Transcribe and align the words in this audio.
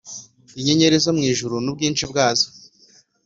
Inyenyeri 0.59 0.95
zo 1.03 1.11
ku 1.15 1.21
ijuru 1.31 1.55
n’ubwinshi 1.63 2.03
bwazo, 2.11 2.47